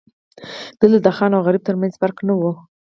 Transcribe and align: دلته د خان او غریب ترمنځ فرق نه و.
دلته 0.79 0.99
د 1.05 1.07
خان 1.17 1.31
او 1.35 1.41
غریب 1.47 1.63
ترمنځ 1.67 1.93
فرق 2.01 2.17
نه 2.27 2.33
و. 2.39 2.41